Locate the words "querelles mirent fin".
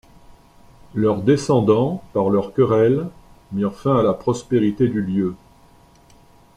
2.55-3.95